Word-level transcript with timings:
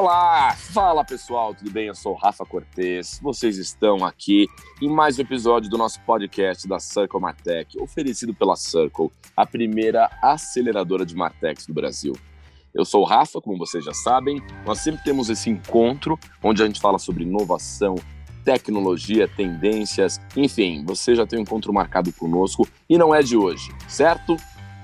Olá, 0.00 0.54
fala 0.54 1.04
pessoal, 1.04 1.52
tudo 1.52 1.72
bem? 1.72 1.88
Eu 1.88 1.94
sou 1.94 2.14
Rafa 2.14 2.46
Cortez. 2.46 3.18
Vocês 3.20 3.58
estão 3.58 4.04
aqui 4.04 4.46
em 4.80 4.88
mais 4.88 5.18
um 5.18 5.22
episódio 5.22 5.68
do 5.68 5.76
nosso 5.76 6.00
podcast 6.02 6.68
da 6.68 6.78
Circle 6.78 7.20
Martech, 7.20 7.76
oferecido 7.80 8.32
pela 8.32 8.54
Circle, 8.54 9.10
a 9.36 9.44
primeira 9.44 10.08
aceleradora 10.22 11.04
de 11.04 11.16
Martechs 11.16 11.66
do 11.66 11.74
Brasil. 11.74 12.12
Eu 12.72 12.84
sou 12.84 13.02
o 13.02 13.04
Rafa, 13.04 13.40
como 13.40 13.58
vocês 13.58 13.84
já 13.84 13.92
sabem. 13.92 14.40
Nós 14.64 14.78
sempre 14.78 15.02
temos 15.02 15.30
esse 15.30 15.50
encontro 15.50 16.16
onde 16.44 16.62
a 16.62 16.66
gente 16.66 16.80
fala 16.80 17.00
sobre 17.00 17.24
inovação, 17.24 17.96
tecnologia, 18.44 19.26
tendências, 19.26 20.20
enfim, 20.36 20.84
você 20.86 21.12
já 21.16 21.26
tem 21.26 21.40
um 21.40 21.42
encontro 21.42 21.72
marcado 21.72 22.12
conosco 22.12 22.68
e 22.88 22.96
não 22.96 23.12
é 23.12 23.20
de 23.20 23.36
hoje, 23.36 23.74
certo? 23.88 24.36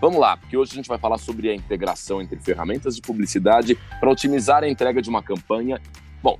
Vamos 0.04 0.20
lá, 0.20 0.36
porque 0.36 0.54
hoje 0.54 0.72
a 0.72 0.74
gente 0.74 0.86
vai 0.86 0.98
falar 0.98 1.16
sobre 1.16 1.48
a 1.48 1.54
integração 1.54 2.20
entre 2.20 2.38
ferramentas 2.38 2.94
de 2.94 3.00
publicidade 3.00 3.74
para 3.98 4.10
otimizar 4.10 4.62
a 4.62 4.68
entrega 4.68 5.00
de 5.00 5.08
uma 5.08 5.22
campanha. 5.22 5.80
Bom, 6.22 6.38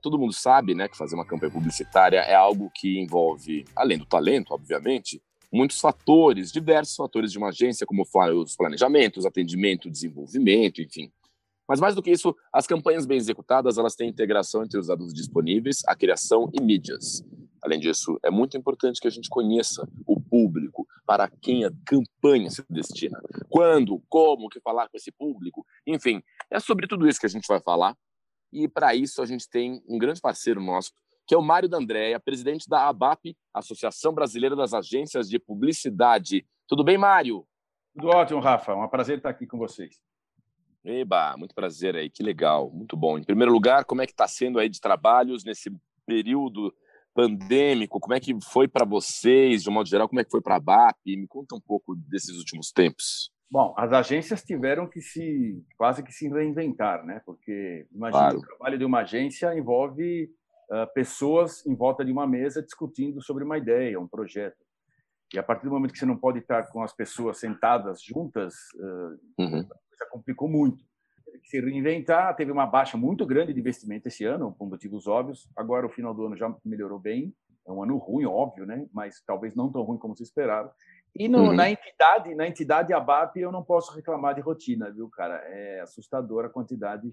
todo 0.00 0.16
mundo 0.16 0.32
sabe, 0.32 0.76
né, 0.76 0.86
que 0.86 0.96
fazer 0.96 1.16
uma 1.16 1.26
campanha 1.26 1.50
publicitária 1.50 2.18
é 2.18 2.36
algo 2.36 2.70
que 2.72 3.00
envolve, 3.00 3.64
além 3.74 3.98
do 3.98 4.06
talento, 4.06 4.54
obviamente, 4.54 5.20
muitos 5.52 5.80
fatores, 5.80 6.52
diversos 6.52 6.94
fatores 6.94 7.32
de 7.32 7.38
uma 7.38 7.48
agência, 7.48 7.84
como 7.84 8.06
os 8.36 8.54
planejamentos, 8.54 9.26
atendimento, 9.26 9.90
desenvolvimento, 9.90 10.80
enfim. 10.80 11.10
Mas 11.68 11.80
mais 11.80 11.96
do 11.96 12.02
que 12.04 12.12
isso, 12.12 12.32
as 12.52 12.68
campanhas 12.68 13.06
bem 13.06 13.18
executadas, 13.18 13.76
elas 13.76 13.96
têm 13.96 14.08
integração 14.08 14.62
entre 14.62 14.78
os 14.78 14.86
dados 14.86 15.12
disponíveis, 15.12 15.82
a 15.84 15.96
criação 15.96 16.48
e 16.54 16.62
mídias. 16.62 17.24
Além 17.62 17.78
disso, 17.78 18.18
é 18.22 18.30
muito 18.30 18.56
importante 18.56 19.00
que 19.00 19.08
a 19.08 19.10
gente 19.10 19.28
conheça 19.28 19.86
o 20.06 20.20
público, 20.20 20.86
para 21.06 21.28
quem 21.28 21.64
a 21.64 21.70
campanha 21.84 22.48
se 22.50 22.64
destina. 22.70 23.20
Quando, 23.48 24.02
como, 24.08 24.46
o 24.46 24.48
que 24.48 24.60
falar 24.60 24.88
com 24.88 24.96
esse 24.96 25.12
público, 25.12 25.66
enfim, 25.86 26.22
é 26.50 26.58
sobre 26.58 26.86
tudo 26.86 27.06
isso 27.06 27.20
que 27.20 27.26
a 27.26 27.30
gente 27.30 27.46
vai 27.46 27.60
falar. 27.60 27.96
E 28.52 28.68
para 28.68 28.94
isso 28.94 29.22
a 29.22 29.26
gente 29.26 29.48
tem 29.48 29.82
um 29.88 29.98
grande 29.98 30.20
parceiro 30.20 30.60
nosso, 30.60 30.92
que 31.26 31.34
é 31.34 31.38
o 31.38 31.42
Mário 31.42 31.68
D'Andrea, 31.68 32.18
presidente 32.18 32.68
da 32.68 32.88
ABAP, 32.88 33.36
Associação 33.54 34.12
Brasileira 34.12 34.56
das 34.56 34.74
Agências 34.74 35.28
de 35.28 35.38
Publicidade. 35.38 36.46
Tudo 36.66 36.82
bem, 36.82 36.98
Mário? 36.98 37.46
Tudo 37.94 38.08
ótimo, 38.08 38.40
Rafa. 38.40 38.72
É 38.72 38.74
um 38.74 38.88
prazer 38.88 39.18
estar 39.18 39.30
aqui 39.30 39.46
com 39.46 39.58
vocês. 39.58 40.00
Eba, 40.84 41.36
muito 41.36 41.54
prazer 41.54 41.94
aí, 41.94 42.08
que 42.08 42.22
legal, 42.22 42.70
muito 42.70 42.96
bom. 42.96 43.18
Em 43.18 43.24
primeiro 43.24 43.52
lugar, 43.52 43.84
como 43.84 44.00
é 44.00 44.06
que 44.06 44.12
está 44.12 44.26
sendo 44.26 44.58
aí 44.58 44.68
de 44.68 44.80
trabalhos 44.80 45.44
nesse 45.44 45.70
período 46.06 46.74
pandêmico, 47.14 48.00
como 48.00 48.14
é 48.14 48.20
que 48.20 48.36
foi 48.52 48.68
para 48.68 48.84
vocês, 48.84 49.62
de 49.62 49.70
um 49.70 49.72
modo 49.72 49.88
geral, 49.88 50.08
como 50.08 50.20
é 50.20 50.24
que 50.24 50.30
foi 50.30 50.40
para 50.40 50.56
a 50.56 50.60
BAP? 50.60 50.96
Me 51.06 51.26
conta 51.26 51.54
um 51.54 51.60
pouco 51.60 51.94
desses 51.94 52.36
últimos 52.36 52.70
tempos. 52.70 53.30
Bom, 53.50 53.74
as 53.76 53.92
agências 53.92 54.44
tiveram 54.44 54.88
que 54.88 55.00
se 55.00 55.64
quase 55.76 56.02
que 56.02 56.12
se 56.12 56.28
reinventar, 56.28 57.04
né? 57.04 57.20
Porque 57.26 57.86
imagina, 57.92 58.22
claro. 58.22 58.38
o 58.38 58.42
trabalho 58.42 58.78
de 58.78 58.84
uma 58.84 59.00
agência 59.00 59.56
envolve 59.58 60.30
uh, 60.70 60.92
pessoas 60.94 61.66
em 61.66 61.74
volta 61.74 62.04
de 62.04 62.12
uma 62.12 62.26
mesa 62.26 62.62
discutindo 62.62 63.20
sobre 63.20 63.42
uma 63.42 63.58
ideia, 63.58 63.98
um 63.98 64.06
projeto. 64.06 64.64
E 65.34 65.38
a 65.38 65.42
partir 65.42 65.64
do 65.64 65.72
momento 65.72 65.92
que 65.92 65.98
você 65.98 66.06
não 66.06 66.16
pode 66.16 66.38
estar 66.38 66.68
com 66.70 66.82
as 66.82 66.92
pessoas 66.92 67.38
sentadas 67.38 68.00
juntas, 68.02 68.54
uh, 68.76 69.42
uhum. 69.42 69.68
complicou 70.10 70.48
muito 70.48 70.84
se 71.50 71.60
reinventar. 71.60 72.34
Teve 72.36 72.52
uma 72.52 72.66
baixa 72.66 72.96
muito 72.96 73.26
grande 73.26 73.52
de 73.52 73.60
investimento 73.60 74.06
esse 74.06 74.24
ano, 74.24 74.54
por 74.56 74.68
motivos 74.68 75.06
óbvios. 75.08 75.48
Agora, 75.56 75.86
o 75.86 75.90
final 75.90 76.14
do 76.14 76.26
ano 76.26 76.36
já 76.36 76.54
melhorou 76.64 76.98
bem. 76.98 77.34
É 77.66 77.72
um 77.72 77.82
ano 77.82 77.98
ruim, 77.98 78.24
óbvio, 78.24 78.64
né? 78.64 78.86
mas 78.92 79.20
talvez 79.26 79.54
não 79.54 79.70
tão 79.70 79.82
ruim 79.82 79.98
como 79.98 80.16
se 80.16 80.22
esperava. 80.22 80.72
E 81.14 81.28
no, 81.28 81.38
uhum. 81.38 81.52
na 81.52 81.68
entidade, 81.68 82.34
na 82.34 82.46
entidade 82.46 82.92
ABAP, 82.92 83.36
eu 83.36 83.50
não 83.50 83.64
posso 83.64 83.94
reclamar 83.94 84.34
de 84.34 84.40
rotina, 84.40 84.90
viu, 84.90 85.08
cara? 85.08 85.34
É 85.46 85.80
assustadora 85.80 86.46
a 86.46 86.50
quantidade 86.50 87.12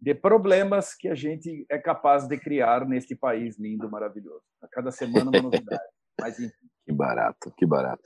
de 0.00 0.14
problemas 0.14 0.94
que 0.94 1.08
a 1.08 1.14
gente 1.14 1.66
é 1.68 1.78
capaz 1.78 2.26
de 2.26 2.38
criar 2.38 2.86
neste 2.86 3.14
país 3.16 3.58
lindo, 3.58 3.90
maravilhoso. 3.90 4.42
A 4.62 4.68
cada 4.68 4.90
semana 4.90 5.30
uma 5.30 5.42
novidade. 5.42 5.82
Mas 6.20 6.38
enfim. 6.38 6.66
Que 6.84 6.92
barato, 6.92 7.52
que 7.56 7.66
barato. 7.66 8.02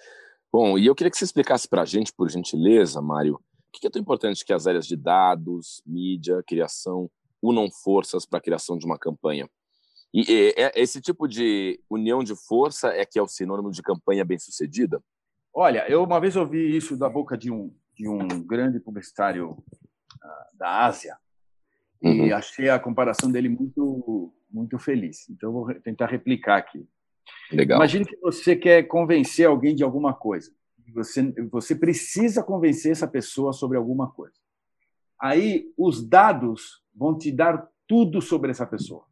Bom, 0.53 0.79
e 0.79 0.87
eu 0.87 0.95
queria 0.95 1.11
que 1.11 1.19
você 1.19 1.25
explicasse 1.25 1.69
para 1.69 1.83
a 1.83 1.87
gente, 1.87 2.13
por 2.15 2.31
gentileza, 2.31 3.01
Mário, 3.03 3.39
por 3.73 3.81
que 3.81 3.87
é 3.87 3.91
tão 3.91 4.01
importante 4.01 4.45
que 4.45 4.53
as 4.53 4.67
áreas 4.67 4.87
de 4.87 4.97
dados, 4.97 5.83
mídia, 5.87 6.43
criação 6.47 7.11
unam 7.43 7.71
forças 7.71 8.25
para 8.25 8.39
a 8.39 8.43
criação 8.43 8.79
de 8.79 8.87
uma 8.87 8.99
campanha? 8.99 9.49
E, 10.13 10.21
e, 10.21 10.55
e 10.57 10.73
esse 10.75 11.01
tipo 11.01 11.29
de 11.29 11.81
união 11.91 12.25
de 12.25 12.35
força 12.35 12.89
é 12.89 13.05
que 13.05 13.19
é 13.19 13.23
o 13.23 13.29
sinônimo 13.29 13.71
de 13.71 13.83
campanha 13.83 14.25
bem-sucedida? 14.25 15.03
Olha, 15.53 15.89
eu 15.89 16.03
uma 16.03 16.21
vez 16.21 16.37
ouvi 16.37 16.77
isso 16.77 16.97
da 16.97 17.09
boca 17.09 17.37
de 17.37 17.51
um, 17.51 17.75
de 17.95 18.09
um 18.09 18.27
grande 18.47 18.81
publicitário 18.81 19.51
uh, 19.51 20.57
da 20.59 20.85
Ásia 20.85 21.17
e 22.03 22.09
uhum. 22.09 22.35
achei 22.35 22.69
a 22.69 22.79
comparação 22.79 23.31
dele 23.31 23.49
muito, 23.49 24.35
muito 24.51 24.79
feliz. 24.79 25.29
Então, 25.31 25.53
vou 25.53 25.75
tentar 25.81 26.07
replicar 26.07 26.59
aqui. 26.59 26.87
Legal. 27.51 27.79
Imagine 27.79 28.05
que 28.05 28.17
você 28.17 28.55
quer 28.55 28.85
convencer 28.85 29.47
alguém 29.47 29.75
de 29.75 29.83
alguma 29.83 30.15
coisa 30.15 30.53
você, 30.93 31.33
você 31.51 31.75
precisa 31.75 32.43
convencer 32.43 32.93
essa 32.93 33.09
pessoa 33.09 33.53
sobre 33.53 33.77
alguma 33.77 34.11
coisa. 34.11 34.37
Aí 35.21 35.73
os 35.77 36.07
dados 36.07 36.83
vão 36.95 37.17
te 37.17 37.33
dar 37.33 37.69
tudo 37.87 38.21
sobre 38.21 38.51
essa 38.51 38.67
pessoa. 38.67 39.05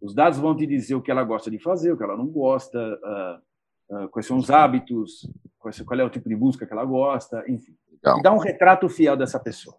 Os 0.00 0.14
dados 0.14 0.38
vão 0.38 0.56
te 0.56 0.66
dizer 0.66 0.94
o 0.94 1.02
que 1.02 1.10
ela 1.10 1.22
gosta 1.22 1.50
de 1.50 1.58
fazer, 1.58 1.92
o 1.92 1.96
que 1.96 2.02
ela 2.02 2.16
não 2.16 2.26
gosta, 2.26 2.78
uh, 2.78 4.04
uh, 4.04 4.08
quais 4.08 4.26
são 4.26 4.38
os 4.38 4.50
hábitos, 4.50 5.30
qual 5.58 6.00
é 6.00 6.04
o 6.04 6.10
tipo 6.10 6.28
de 6.28 6.36
música 6.36 6.66
que 6.66 6.72
ela 6.72 6.84
gosta, 6.84 7.44
enfim. 7.46 7.76
Dá 8.22 8.32
um 8.32 8.38
retrato 8.38 8.88
fiel 8.88 9.16
dessa 9.16 9.38
pessoa. 9.38 9.76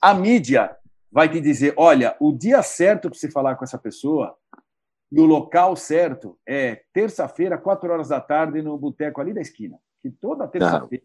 A 0.00 0.12
mídia 0.12 0.76
vai 1.10 1.28
te 1.28 1.40
dizer, 1.40 1.74
olha, 1.76 2.16
o 2.18 2.32
dia 2.32 2.60
certo 2.62 3.08
para 3.08 3.18
você 3.18 3.30
falar 3.30 3.54
com 3.54 3.64
essa 3.64 3.78
pessoa 3.78 4.36
e 5.12 5.20
o 5.20 5.26
local 5.26 5.76
certo 5.76 6.36
é 6.44 6.82
terça-feira, 6.92 7.56
quatro 7.56 7.92
horas 7.92 8.08
da 8.08 8.20
tarde, 8.20 8.62
no 8.62 8.76
boteco 8.76 9.20
ali 9.20 9.32
da 9.32 9.40
esquina 9.40 9.78
que 10.02 10.10
toda 10.10 10.48
terça-feira, 10.48 11.04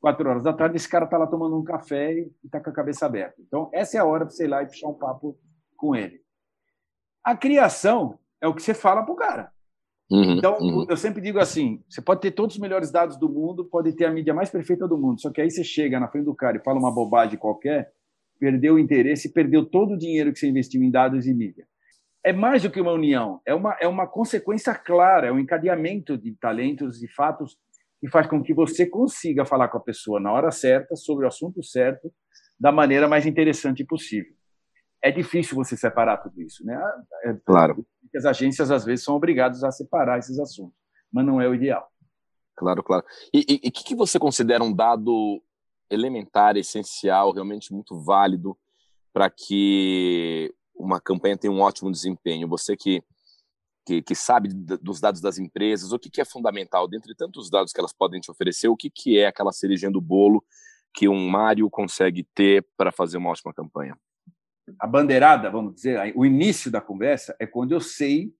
quatro 0.00 0.28
horas 0.28 0.42
da 0.42 0.52
tarde, 0.52 0.76
esse 0.76 0.88
cara 0.88 1.04
está 1.04 1.18
lá 1.18 1.26
tomando 1.26 1.58
um 1.58 1.64
café 1.64 2.14
e 2.14 2.32
está 2.44 2.60
com 2.60 2.70
a 2.70 2.72
cabeça 2.72 3.06
aberta. 3.06 3.36
Então, 3.40 3.68
essa 3.72 3.96
é 3.96 4.00
a 4.00 4.04
hora 4.04 4.24
para 4.24 4.34
você 4.34 4.44
ir 4.44 4.48
lá 4.48 4.62
e 4.62 4.66
puxar 4.66 4.88
um 4.88 4.94
papo 4.94 5.38
com 5.76 5.94
ele. 5.94 6.20
A 7.22 7.36
criação 7.36 8.18
é 8.40 8.48
o 8.48 8.54
que 8.54 8.62
você 8.62 8.72
fala 8.72 9.02
para 9.02 9.12
o 9.12 9.16
cara. 9.16 9.52
Uhum, 10.10 10.38
então, 10.38 10.58
uhum. 10.58 10.86
eu 10.88 10.96
sempre 10.96 11.20
digo 11.20 11.38
assim: 11.38 11.82
você 11.88 12.00
pode 12.00 12.22
ter 12.22 12.30
todos 12.30 12.56
os 12.56 12.60
melhores 12.60 12.90
dados 12.90 13.18
do 13.18 13.28
mundo, 13.28 13.64
pode 13.66 13.92
ter 13.92 14.06
a 14.06 14.10
mídia 14.10 14.32
mais 14.32 14.48
perfeita 14.48 14.88
do 14.88 14.96
mundo, 14.96 15.20
só 15.20 15.30
que 15.30 15.40
aí 15.40 15.50
você 15.50 15.62
chega 15.62 16.00
na 16.00 16.08
frente 16.08 16.24
do 16.24 16.34
cara 16.34 16.56
e 16.56 16.64
fala 16.64 16.78
uma 16.78 16.90
bobagem 16.90 17.38
qualquer, 17.38 17.92
perdeu 18.40 18.74
o 18.74 18.78
interesse, 18.78 19.32
perdeu 19.32 19.66
todo 19.66 19.92
o 19.92 19.98
dinheiro 19.98 20.32
que 20.32 20.38
você 20.38 20.48
investiu 20.48 20.82
em 20.82 20.90
dados 20.90 21.26
e 21.26 21.34
mídia. 21.34 21.66
É 22.24 22.32
mais 22.32 22.62
do 22.62 22.70
que 22.70 22.80
uma 22.80 22.92
união, 22.92 23.40
é 23.44 23.54
uma, 23.54 23.76
é 23.80 23.86
uma 23.86 24.06
consequência 24.06 24.74
clara, 24.74 25.28
é 25.28 25.32
um 25.32 25.38
encadeamento 25.38 26.16
de 26.16 26.32
talentos 26.32 27.02
e 27.02 27.08
fatos 27.08 27.58
e 28.02 28.08
faz 28.08 28.26
com 28.26 28.42
que 28.42 28.54
você 28.54 28.86
consiga 28.86 29.44
falar 29.44 29.68
com 29.68 29.78
a 29.78 29.82
pessoa 29.82 30.20
na 30.20 30.32
hora 30.32 30.50
certa, 30.50 30.94
sobre 30.96 31.24
o 31.24 31.28
assunto 31.28 31.62
certo, 31.62 32.12
da 32.58 32.72
maneira 32.72 33.08
mais 33.08 33.26
interessante 33.26 33.84
possível. 33.84 34.32
É 35.02 35.10
difícil 35.10 35.54
você 35.54 35.76
separar 35.76 36.18
tudo 36.18 36.40
isso, 36.42 36.64
né? 36.64 36.76
É, 37.24 37.34
claro. 37.44 37.86
As 38.14 38.24
agências 38.24 38.70
às 38.70 38.84
vezes 38.84 39.04
são 39.04 39.14
obrigadas 39.14 39.62
a 39.62 39.70
separar 39.70 40.18
esses 40.18 40.38
assuntos, 40.38 40.76
mas 41.12 41.24
não 41.24 41.40
é 41.40 41.48
o 41.48 41.54
ideal. 41.54 41.88
Claro, 42.56 42.82
claro. 42.82 43.04
E 43.32 43.68
o 43.68 43.70
que, 43.70 43.84
que 43.84 43.94
você 43.94 44.18
considera 44.18 44.64
um 44.64 44.72
dado 44.72 45.40
elementar, 45.88 46.56
essencial, 46.56 47.32
realmente 47.32 47.72
muito 47.72 48.00
válido 48.00 48.58
para 49.12 49.30
que 49.30 50.52
uma 50.74 51.00
campanha 51.00 51.38
tenha 51.38 51.52
um 51.52 51.60
ótimo 51.60 51.92
desempenho? 51.92 52.48
Você 52.48 52.76
que 52.76 53.02
que, 53.88 54.02
que 54.02 54.14
sabe 54.14 54.50
dos 54.50 55.00
dados 55.00 55.18
das 55.18 55.38
empresas, 55.38 55.92
o 55.92 55.98
que, 55.98 56.10
que 56.10 56.20
é 56.20 56.24
fundamental, 56.24 56.86
dentre 56.86 57.14
tantos 57.14 57.48
dados 57.48 57.72
que 57.72 57.80
elas 57.80 57.92
podem 57.92 58.20
te 58.20 58.30
oferecer, 58.30 58.68
o 58.68 58.76
que, 58.76 58.90
que 58.90 59.18
é 59.18 59.26
aquela 59.26 59.50
cerejinha 59.50 59.90
do 59.90 59.98
bolo 59.98 60.44
que 60.92 61.08
um 61.08 61.26
Mário 61.26 61.70
consegue 61.70 62.22
ter 62.34 62.66
para 62.76 62.92
fazer 62.92 63.16
uma 63.16 63.30
ótima 63.30 63.54
campanha? 63.54 63.98
A 64.78 64.86
bandeirada, 64.86 65.50
vamos 65.50 65.76
dizer, 65.76 66.12
o 66.14 66.26
início 66.26 66.70
da 66.70 66.82
conversa 66.82 67.34
é 67.40 67.46
quando 67.46 67.72
eu 67.72 67.80
sei 67.80 68.30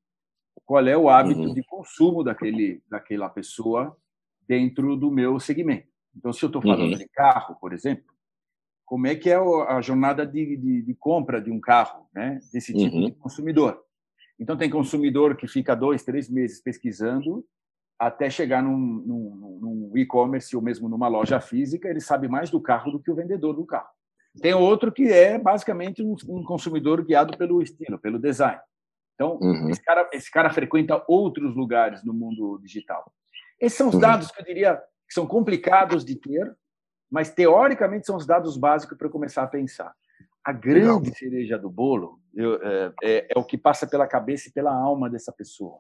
qual 0.67 0.87
é 0.87 0.95
o 0.95 1.09
hábito 1.09 1.41
uhum. 1.41 1.55
de 1.55 1.63
consumo 1.63 2.23
daquele, 2.23 2.83
daquela 2.87 3.31
pessoa 3.31 3.97
dentro 4.47 4.97
do 4.97 5.11
meu 5.11 5.41
segmento. 5.41 5.89
Então, 6.15 6.31
se 6.31 6.45
eu 6.45 6.49
estou 6.49 6.61
falando 6.61 6.93
uhum. 6.93 6.99
de 6.99 7.09
carro, 7.09 7.57
por 7.59 7.73
exemplo, 7.73 8.05
como 8.85 9.07
é 9.07 9.15
que 9.15 9.31
é 9.31 9.37
a 9.37 9.81
jornada 9.81 10.27
de, 10.27 10.59
de, 10.59 10.83
de 10.83 10.95
compra 10.95 11.41
de 11.41 11.51
um 11.51 11.59
carro, 11.59 12.07
né? 12.13 12.39
desse 12.53 12.75
tipo 12.75 12.97
uhum. 12.97 13.07
de 13.07 13.13
consumidor? 13.13 13.88
Então, 14.39 14.57
tem 14.57 14.71
consumidor 14.71 15.37
que 15.37 15.49
fica 15.49 15.75
dois, 15.75 16.03
três 16.03 16.29
meses 16.29 16.61
pesquisando 16.61 17.45
até 17.99 18.31
chegar 18.31 18.63
num, 18.63 18.77
num, 18.79 19.59
num 19.61 19.99
e-commerce 19.99 20.55
ou 20.55 20.63
mesmo 20.63 20.89
numa 20.89 21.09
loja 21.09 21.41
física, 21.41 21.89
ele 21.89 22.01
sabe 22.01 22.29
mais 22.29 22.49
do 22.49 22.61
carro 22.61 22.93
do 22.93 23.01
que 23.01 23.11
o 23.11 23.15
vendedor 23.15 23.55
do 23.55 23.67
carro. 23.67 23.89
Tem 24.41 24.55
outro 24.55 24.93
que 24.93 25.11
é 25.11 25.37
basicamente 25.37 26.01
um, 26.03 26.15
um 26.29 26.45
consumidor 26.45 27.05
guiado 27.05 27.37
pelo 27.37 27.61
estilo, 27.61 27.99
pelo 27.99 28.19
design. 28.21 28.61
Então, 29.15 29.37
uhum. 29.43 29.69
esse, 29.69 29.83
cara, 29.83 30.09
esse 30.13 30.31
cara 30.31 30.51
frequenta 30.51 31.05
outros 31.09 31.57
lugares 31.57 32.05
no 32.05 32.15
mundo 32.15 32.57
digital. 32.63 33.13
Esses 33.61 33.77
são 33.77 33.89
os 33.89 33.95
uhum. 33.95 34.01
dados 34.01 34.31
que 34.31 34.41
eu 34.41 34.45
diria 34.45 34.77
que 34.77 35.15
são 35.15 35.27
complicados 35.27 36.05
de 36.05 36.15
ter, 36.15 36.55
mas 37.11 37.31
teoricamente 37.31 38.07
são 38.07 38.17
os 38.17 38.27
dados 38.27 38.57
básicos 38.57 38.97
para 38.97 39.09
começar 39.09 39.43
a 39.43 39.49
pensar. 39.49 39.93
a 40.45 40.53
grande 40.53 41.09
Legal. 41.09 41.15
cereja 41.15 41.59
do 41.59 41.69
bolo 41.69 42.18
eu, 42.35 42.55
é, 42.63 42.93
é, 43.03 43.27
é, 43.35 43.39
o 43.39 43.45
que 43.45 43.59
passa 43.59 43.87
pela 43.87 44.07
cabeça 44.07 44.49
e 44.49 44.53
pela 44.53 44.75
alma 44.75 45.09
dessa 45.09 45.33
pessoa. 45.33 45.79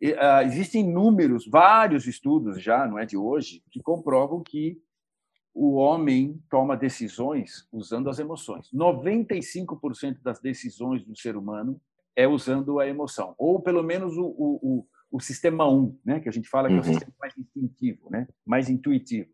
E, 0.00 0.12
uh, 0.12 0.42
existem 0.44 0.88
números, 0.88 1.46
vários 1.46 2.06
estudos 2.06 2.60
já, 2.60 2.86
não 2.86 2.98
é 2.98 3.06
de 3.06 3.16
hoje, 3.16 3.62
que 3.70 3.82
comprovam 3.82 4.42
que 4.42 4.80
o 5.54 5.74
homem 5.74 6.42
toma 6.50 6.76
decisões 6.76 7.68
usando 7.72 8.10
as 8.10 8.18
emoções. 8.18 8.68
95% 8.72 10.20
das 10.20 10.40
decisões 10.40 11.04
do 11.04 11.16
ser 11.16 11.36
humano 11.36 11.80
é 12.16 12.26
usando 12.26 12.80
a 12.80 12.88
emoção, 12.88 13.34
ou 13.38 13.60
pelo 13.60 13.82
menos 13.82 14.16
o, 14.16 14.24
o, 14.24 14.58
o, 14.62 14.86
o 15.12 15.20
sistema 15.20 15.68
1, 15.68 15.98
né, 16.04 16.20
que 16.20 16.28
a 16.28 16.32
gente 16.32 16.48
fala 16.48 16.68
que 16.68 16.74
uhum. 16.74 16.80
é 16.80 16.82
o 16.82 16.86
uhum. 16.86 16.92
sistema 16.92 17.14
mais 17.20 17.38
instintivo, 17.38 18.10
né, 18.10 18.28
mais 18.44 18.68
intuitivo. 18.68 19.30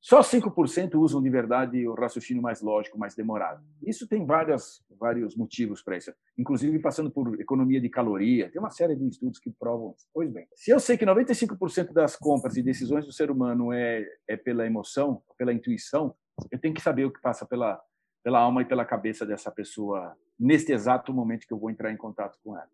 Só 0.00 0.20
5% 0.20 0.94
usam 0.94 1.22
de 1.22 1.28
verdade 1.28 1.86
o 1.88 1.94
raciocínio 1.94 2.42
mais 2.42 2.62
lógico, 2.62 2.98
mais 2.98 3.14
demorado. 3.14 3.64
Isso 3.84 4.06
tem 4.06 4.24
várias, 4.24 4.84
vários 4.98 5.36
motivos 5.36 5.82
para 5.82 5.96
isso, 5.96 6.12
inclusive 6.38 6.78
passando 6.78 7.10
por 7.10 7.40
economia 7.40 7.80
de 7.80 7.88
caloria. 7.88 8.50
Tem 8.50 8.60
uma 8.60 8.70
série 8.70 8.94
de 8.94 9.08
estudos 9.08 9.38
que 9.38 9.50
provam. 9.50 9.94
Pois 10.14 10.30
bem, 10.30 10.46
se 10.54 10.70
eu 10.70 10.78
sei 10.78 10.96
que 10.96 11.04
95% 11.04 11.92
das 11.92 12.14
compras 12.14 12.56
e 12.56 12.62
decisões 12.62 13.04
do 13.04 13.12
ser 13.12 13.30
humano 13.30 13.72
é, 13.72 14.06
é 14.28 14.36
pela 14.36 14.66
emoção, 14.66 15.22
pela 15.36 15.52
intuição, 15.52 16.14
eu 16.50 16.58
tenho 16.58 16.74
que 16.74 16.82
saber 16.82 17.04
o 17.04 17.12
que 17.12 17.20
passa 17.20 17.44
pela, 17.44 17.80
pela 18.22 18.38
alma 18.38 18.62
e 18.62 18.66
pela 18.66 18.84
cabeça 18.84 19.26
dessa 19.26 19.50
pessoa 19.50 20.16
neste 20.38 20.72
exato 20.72 21.12
momento 21.12 21.46
que 21.46 21.52
eu 21.52 21.58
vou 21.58 21.70
entrar 21.70 21.90
em 21.90 21.96
contato 21.96 22.38
com 22.44 22.56
ela. 22.56 22.68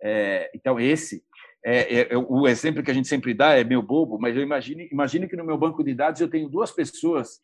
É, 0.00 0.50
então, 0.54 0.78
esse 0.78 1.24
é, 1.64 2.00
é, 2.00 2.12
é, 2.12 2.16
o 2.16 2.46
exemplo 2.46 2.82
que 2.82 2.90
a 2.90 2.94
gente 2.94 3.08
sempre 3.08 3.34
dá 3.34 3.54
é 3.54 3.64
meu 3.64 3.82
bobo, 3.82 4.18
mas 4.18 4.36
eu 4.36 4.42
imagine, 4.42 4.88
imagine 4.90 5.28
que 5.28 5.36
no 5.36 5.44
meu 5.44 5.58
banco 5.58 5.82
de 5.82 5.94
dados 5.94 6.20
eu 6.20 6.28
tenho 6.28 6.48
duas 6.48 6.70
pessoas 6.70 7.42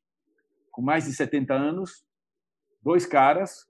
com 0.70 0.82
mais 0.82 1.05
de 1.05 1.12
70 1.12 1.55
anos, 1.55 2.05
dois 2.82 3.06
caras 3.06 3.66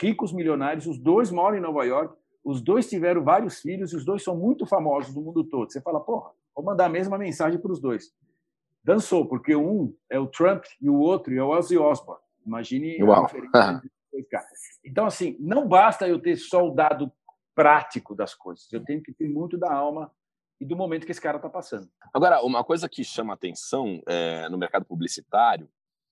ricos, 0.00 0.32
milionários, 0.32 0.86
os 0.86 0.98
dois 0.98 1.30
moram 1.30 1.58
em 1.58 1.60
Nova 1.60 1.84
York, 1.84 2.16
os 2.44 2.60
dois 2.60 2.88
tiveram 2.88 3.22
vários 3.22 3.60
filhos 3.60 3.92
e 3.92 3.96
os 3.96 4.04
dois 4.04 4.22
são 4.22 4.36
muito 4.36 4.66
famosos 4.66 5.14
no 5.14 5.22
mundo 5.22 5.44
todo. 5.44 5.70
Você 5.70 5.80
fala, 5.80 6.00
porra, 6.00 6.30
vou 6.54 6.64
mandar 6.64 6.86
a 6.86 6.90
mesma 6.90 7.16
mensagem 7.16 7.58
para 7.58 7.72
os 7.72 7.80
dois. 7.80 8.12
Dançou, 8.82 9.26
porque 9.26 9.56
um 9.56 9.94
é 10.10 10.18
o 10.18 10.26
Trump 10.26 10.64
e 10.80 10.90
o 10.90 10.98
outro 10.98 11.34
é 11.34 11.42
o 11.42 11.48
Ozzy 11.48 11.78
Osbourne. 11.78 12.22
Imagine 12.46 13.02
Uau. 13.02 13.22
a 13.22 13.26
diferença. 13.26 13.82
Então, 14.84 15.06
assim, 15.06 15.36
não 15.40 15.66
basta 15.66 16.06
eu 16.06 16.20
ter 16.20 16.36
só 16.36 16.66
o 16.66 16.70
dado 16.70 17.10
prático 17.54 18.14
das 18.14 18.34
coisas. 18.34 18.70
Eu 18.72 18.84
tenho 18.84 19.02
que 19.02 19.12
ter 19.12 19.28
muito 19.28 19.56
da 19.56 19.72
alma 19.72 20.10
e 20.60 20.64
do 20.64 20.76
momento 20.76 21.04
que 21.06 21.12
esse 21.12 21.20
cara 21.20 21.36
está 21.36 21.48
passando. 21.48 21.88
Agora, 22.12 22.42
uma 22.42 22.64
coisa 22.64 22.88
que 22.88 23.04
chama 23.04 23.34
atenção 23.34 24.00
é, 24.06 24.48
no 24.48 24.58
mercado 24.58 24.84
publicitário, 24.84 25.68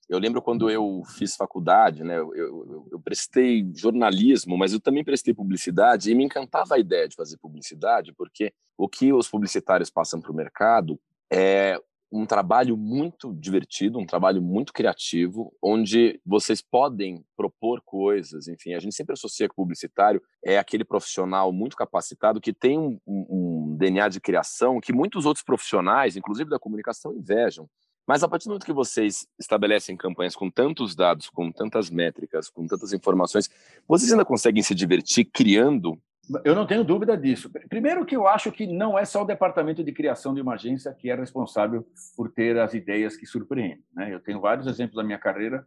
eu 0.08 0.18
lembro 0.18 0.42
quando 0.42 0.68
eu 0.68 1.02
fiz 1.16 1.36
faculdade, 1.36 2.02
né, 2.02 2.18
eu, 2.18 2.34
eu, 2.34 2.88
eu, 2.92 3.00
prestei 3.00 3.70
jornalismo, 3.74 4.58
mas 4.58 4.72
eu 4.72 4.80
também 4.80 5.04
prestei 5.04 5.32
publicidade 5.32 6.10
e 6.10 6.14
me 6.14 6.24
encantava 6.24 6.74
a 6.74 6.78
ideia 6.78 7.08
de 7.08 7.14
fazer 7.14 7.38
publicidade, 7.38 8.12
porque 8.12 8.52
o 8.76 8.88
que 8.88 9.12
os 9.12 9.28
publicitários 9.28 9.90
passam 9.90 10.20
para 10.20 10.32
o 10.32 10.34
mercado 10.34 11.00
é 11.32 11.80
um 12.10 12.26
trabalho 12.26 12.76
muito 12.76 13.32
divertido, 13.32 13.98
um 13.98 14.04
trabalho 14.04 14.42
muito 14.42 14.72
criativo, 14.72 15.54
onde 15.62 16.20
vocês 16.26 16.60
podem 16.60 17.24
propor 17.62 17.80
coisas. 17.84 18.48
Enfim, 18.48 18.74
a 18.74 18.80
gente 18.80 18.94
sempre 18.94 19.12
associa 19.12 19.46
que 19.46 19.52
o 19.52 19.56
publicitário 19.56 20.20
é 20.44 20.58
aquele 20.58 20.84
profissional 20.84 21.52
muito 21.52 21.76
capacitado 21.76 22.40
que 22.40 22.52
tem 22.52 22.76
um, 22.76 22.98
um, 23.06 23.76
DNA 23.78 24.08
de 24.08 24.20
criação 24.20 24.80
que 24.80 24.92
muitos 24.92 25.24
outros 25.24 25.44
profissionais, 25.44 26.16
inclusive 26.16 26.50
da 26.50 26.58
comunicação, 26.58 27.14
invejam. 27.14 27.68
Mas 28.04 28.24
a 28.24 28.28
partir 28.28 28.46
do 28.46 28.48
momento 28.48 28.66
que 28.66 28.72
vocês 28.72 29.24
estabelecem 29.38 29.96
campanhas 29.96 30.34
com 30.34 30.50
tantos 30.50 30.96
dados, 30.96 31.30
com 31.30 31.52
tantas 31.52 31.88
métricas, 31.88 32.50
com 32.50 32.66
tantas 32.66 32.92
informações, 32.92 33.48
vocês 33.86 34.10
ainda 34.10 34.24
conseguem 34.24 34.62
se 34.62 34.74
divertir 34.74 35.24
criando 35.26 35.96
eu 36.44 36.54
não 36.54 36.64
tenho 36.64 36.84
dúvida 36.84 37.16
disso. 37.16 37.50
Primeiro 37.68 38.06
que 38.06 38.14
eu 38.14 38.28
acho 38.28 38.52
que 38.52 38.64
não 38.64 38.96
é 38.96 39.04
só 39.04 39.22
o 39.22 39.26
departamento 39.26 39.82
de 39.82 39.92
criação 39.92 40.32
de 40.32 40.40
uma 40.40 40.54
agência 40.54 40.94
que 40.94 41.10
é 41.10 41.16
responsável 41.16 41.84
por 42.16 42.30
ter 42.30 42.56
as 42.60 42.74
ideias 42.74 43.16
que 43.16 43.26
surpreendem. 43.26 43.84
Né? 43.92 44.14
Eu 44.14 44.20
tenho 44.20 44.40
vários 44.40 44.68
exemplos 44.68 44.96
da 44.96 45.02
minha 45.02 45.18
carreira 45.18 45.66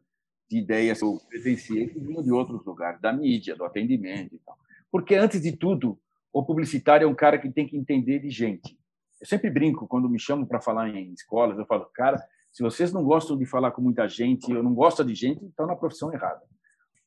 de 0.50 0.57
ideias 0.57 1.00
que 1.00 1.06
eu 1.06 1.19
presenciei 1.30 1.88
que 1.88 2.00
vinham 2.00 2.24
de 2.24 2.31
outros 2.31 2.63
lugares, 2.65 3.01
da 3.01 3.12
mídia, 3.12 3.56
do 3.56 3.65
atendimento 3.65 4.36
e 4.36 4.39
tal. 4.39 4.57
Porque, 4.92 5.15
antes 5.15 5.42
de 5.42 5.51
tudo, 5.51 6.00
o 6.31 6.44
publicitário 6.44 7.06
é 7.06 7.07
um 7.07 7.15
cara 7.15 7.38
que 7.38 7.50
tem 7.50 7.68
que 7.68 7.77
entender 7.77 8.19
de 8.19 8.30
gente. 8.30 8.77
Eu 9.19 9.27
sempre 9.27 9.50
brinco, 9.50 9.88
quando 9.88 10.09
me 10.09 10.19
chamam 10.19 10.45
para 10.45 10.62
falar 10.62 10.89
em 10.89 11.13
escolas, 11.13 11.57
eu 11.57 11.65
falo, 11.65 11.86
cara, 11.94 12.21
se 12.51 12.62
vocês 12.63 12.94
não 12.94 13.03
gostam 13.03 13.38
de 13.38 13.45
falar 13.45 13.71
com 13.71 13.81
muita 13.81 14.07
gente, 14.07 14.53
ou 14.53 14.63
não 14.63 14.74
gostam 14.74 15.06
de 15.06 15.15
gente, 15.15 15.44
estão 15.45 15.65
na 15.65 15.75
profissão 15.75 16.13
errada 16.13 16.42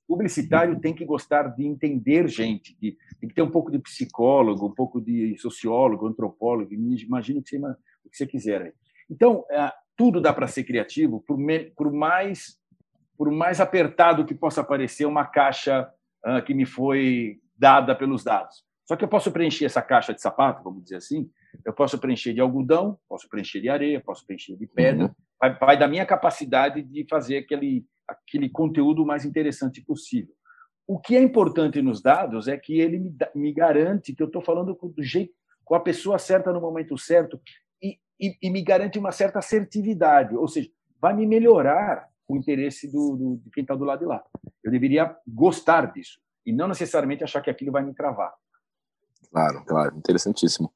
publicitário 0.08 0.80
tem 0.80 0.94
que 0.94 1.04
gostar 1.04 1.48
de 1.48 1.66
entender 1.66 2.26
gente, 2.26 2.74
de, 2.80 2.96
tem 3.20 3.28
que 3.28 3.34
ter 3.34 3.42
um 3.42 3.50
pouco 3.50 3.70
de 3.70 3.78
psicólogo, 3.78 4.66
um 4.66 4.74
pouco 4.74 4.98
de 5.02 5.36
sociólogo, 5.38 6.06
antropólogo, 6.06 6.72
imagine 6.72 7.40
o 7.40 7.42
que 7.42 7.50
você, 7.50 7.58
o 7.58 8.10
que 8.10 8.16
você 8.16 8.26
quiser. 8.26 8.74
Então, 9.10 9.44
é, 9.50 9.70
tudo 9.94 10.18
dá 10.18 10.32
para 10.32 10.48
ser 10.48 10.64
criativo, 10.64 11.20
por, 11.20 11.38
por, 11.76 11.92
mais 11.92 12.58
por 13.18 13.30
mais 13.32 13.60
apertado 13.60 14.24
que 14.24 14.34
possa 14.34 14.62
parecer 14.62 15.04
uma 15.04 15.26
caixa 15.26 15.90
uh, 16.24 16.40
que 16.44 16.54
me 16.54 16.64
foi 16.64 17.40
dada 17.56 17.94
pelos 17.94 18.22
dados. 18.22 18.64
Só 18.86 18.96
que 18.96 19.04
eu 19.04 19.08
posso 19.08 19.32
preencher 19.32 19.64
essa 19.64 19.82
caixa 19.82 20.14
de 20.14 20.22
sapato, 20.22 20.62
vamos 20.62 20.84
dizer 20.84 20.96
assim, 20.96 21.28
eu 21.64 21.72
posso 21.72 21.98
preencher 21.98 22.32
de 22.32 22.40
algodão, 22.40 22.96
posso 23.08 23.28
preencher 23.28 23.60
de 23.60 23.68
areia, 23.68 24.00
posso 24.00 24.24
preencher 24.24 24.56
de 24.56 24.66
pedra, 24.66 25.06
uhum. 25.06 25.14
vai, 25.38 25.58
vai 25.58 25.78
da 25.78 25.88
minha 25.88 26.06
capacidade 26.06 26.82
de 26.82 27.04
fazer 27.10 27.38
aquele 27.38 27.84
aquele 28.08 28.48
conteúdo 28.48 29.04
mais 29.04 29.26
interessante 29.26 29.82
possível. 29.82 30.34
O 30.86 30.98
que 30.98 31.14
é 31.14 31.20
importante 31.20 31.82
nos 31.82 32.00
dados 32.00 32.48
é 32.48 32.56
que 32.56 32.80
ele 32.80 32.98
me, 32.98 33.14
me 33.34 33.52
garante 33.52 34.14
que 34.14 34.22
eu 34.22 34.26
estou 34.26 34.40
falando 34.40 34.74
do 34.74 35.02
jeito, 35.02 35.34
com 35.62 35.74
a 35.74 35.80
pessoa 35.80 36.18
certa 36.18 36.50
no 36.50 36.60
momento 36.60 36.96
certo 36.96 37.38
e, 37.82 37.98
e, 38.18 38.34
e, 38.42 38.50
me 38.50 38.62
garante 38.62 38.98
uma 38.98 39.12
certa 39.12 39.38
assertividade, 39.38 40.34
ou 40.34 40.48
seja, 40.48 40.70
vai 40.98 41.14
me 41.14 41.26
melhorar 41.26 42.08
o 42.28 42.36
interesse 42.36 42.86
do, 42.86 43.16
do 43.16 43.40
de 43.44 43.50
quem 43.50 43.62
está 43.62 43.74
do 43.74 43.84
lado 43.84 44.00
de 44.00 44.04
lá. 44.04 44.22
Eu 44.62 44.70
deveria 44.70 45.16
gostar 45.26 45.92
disso 45.92 46.20
e 46.44 46.52
não 46.52 46.68
necessariamente 46.68 47.24
achar 47.24 47.40
que 47.40 47.50
aquilo 47.50 47.72
vai 47.72 47.82
me 47.82 47.94
travar. 47.94 48.32
Claro, 49.30 49.64
claro, 49.64 49.96
interessantíssimo. 49.96 50.72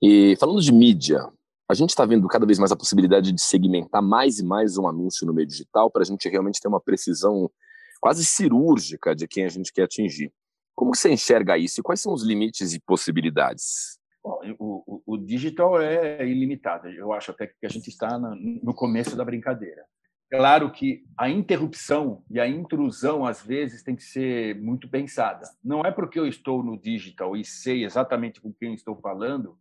E 0.00 0.36
falando 0.38 0.60
de 0.60 0.72
mídia, 0.72 1.28
a 1.68 1.74
gente 1.74 1.90
está 1.90 2.04
vendo 2.04 2.28
cada 2.28 2.46
vez 2.46 2.58
mais 2.58 2.72
a 2.72 2.76
possibilidade 2.76 3.32
de 3.32 3.40
segmentar 3.40 4.02
mais 4.02 4.38
e 4.38 4.44
mais 4.44 4.76
um 4.76 4.86
anúncio 4.86 5.26
no 5.26 5.34
meio 5.34 5.46
digital 5.46 5.90
para 5.90 6.02
a 6.02 6.04
gente 6.04 6.28
realmente 6.28 6.60
ter 6.60 6.68
uma 6.68 6.80
precisão 6.80 7.50
quase 8.00 8.24
cirúrgica 8.24 9.14
de 9.14 9.26
quem 9.26 9.44
a 9.44 9.48
gente 9.48 9.72
quer 9.72 9.84
atingir. 9.84 10.32
Como 10.74 10.94
você 10.94 11.10
enxerga 11.10 11.56
isso 11.56 11.80
e 11.80 11.82
quais 11.82 12.00
são 12.00 12.12
os 12.12 12.22
limites 12.22 12.74
e 12.74 12.80
possibilidades? 12.80 13.98
Bom, 14.22 14.40
o, 14.58 14.82
o, 14.86 15.02
o, 15.14 15.18
digital 15.18 15.80
é 15.80 16.26
ilimitado. 16.26 16.88
Eu 16.88 17.12
acho 17.12 17.30
até 17.30 17.46
que 17.46 17.64
a 17.64 17.68
gente 17.68 17.88
está 17.88 18.18
no 18.18 18.74
começo 18.74 19.16
da 19.16 19.24
brincadeira. 19.24 19.84
Claro 20.30 20.70
que 20.72 21.04
a 21.16 21.28
interrupção 21.28 22.24
e 22.30 22.40
a 22.40 22.48
intrusão, 22.48 23.24
às 23.24 23.42
vezes, 23.42 23.82
tem 23.82 23.94
que 23.94 24.02
ser 24.02 24.60
muito 24.60 24.88
pensada. 24.88 25.48
Não 25.62 25.82
é 25.82 25.92
porque 25.92 26.18
eu 26.18 26.26
estou 26.26 26.62
no 26.62 26.76
digital 26.76 27.36
e 27.36 27.44
sei 27.44 27.84
exatamente 27.84 28.40
com 28.40 28.52
quem 28.52 28.74
estou 28.74 28.96
falando 28.96 29.56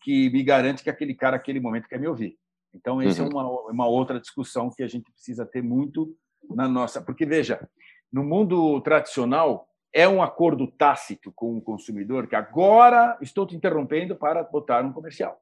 que 0.00 0.28
me 0.30 0.42
garante 0.42 0.82
que 0.82 0.90
aquele 0.90 1.14
cara, 1.14 1.36
naquele 1.36 1.60
momento, 1.60 1.88
quer 1.88 2.00
me 2.00 2.08
ouvir. 2.08 2.36
Então, 2.74 3.00
essa 3.00 3.22
é 3.22 3.24
uhum. 3.24 3.30
é 3.30 3.34
uma, 3.34 3.70
uma 3.70 3.86
outra 3.86 4.18
discussão 4.18 4.70
que 4.70 4.82
a 4.82 4.88
gente 4.88 5.10
precisa 5.12 5.46
ter 5.46 5.62
muito 5.62 6.16
na 6.50 6.66
nossa. 6.66 7.00
Porque, 7.00 7.24
veja, 7.24 7.68
no 8.12 8.24
mundo 8.24 8.80
tradicional, 8.80 9.68
é 9.92 10.08
um 10.08 10.22
acordo 10.22 10.66
tácito 10.66 11.30
com 11.32 11.56
o 11.56 11.60
consumidor 11.60 12.26
que 12.26 12.34
agora 12.34 13.16
estou 13.20 13.46
te 13.46 13.54
interrompendo 13.54 14.16
para 14.16 14.42
botar 14.42 14.84
um 14.84 14.92
comercial. 14.92 15.41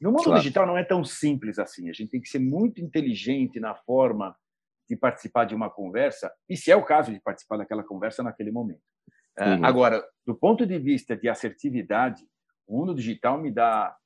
No 0.00 0.10
mundo 0.10 0.24
claro. 0.24 0.40
digital 0.40 0.66
não 0.66 0.78
é 0.78 0.84
tão 0.84 1.04
simples 1.04 1.58
assim. 1.58 1.90
A 1.90 1.92
gente 1.92 2.10
tem 2.10 2.20
que 2.20 2.28
ser 2.28 2.38
muito 2.38 2.80
inteligente 2.80 3.60
na 3.60 3.74
forma 3.74 4.34
de 4.88 4.96
participar 4.96 5.44
de 5.44 5.54
uma 5.54 5.70
conversa, 5.70 6.32
e 6.48 6.56
se 6.56 6.70
é 6.70 6.76
o 6.76 6.84
caso 6.84 7.12
de 7.12 7.20
participar 7.20 7.58
daquela 7.58 7.84
conversa 7.84 8.24
naquele 8.24 8.50
momento. 8.50 8.82
Uhum. 9.38 9.64
Agora, 9.64 10.04
do 10.26 10.34
ponto 10.34 10.66
de 10.66 10.78
vista 10.78 11.16
de 11.16 11.28
assertividade, 11.28 12.26
o 12.66 12.78
mundo 12.78 12.94
digital 12.94 13.40
me 13.40 13.52
dá 13.52 13.96